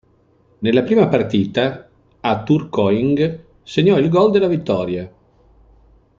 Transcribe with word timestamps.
Nella 0.57 0.81
prima 0.81 1.07
partita, 1.07 1.87
a 2.21 2.41
Tourcoing, 2.41 3.45
segnò 3.61 3.99
il 3.99 4.09
gol 4.09 4.31
della 4.31 4.47
vittoria. 4.47 5.11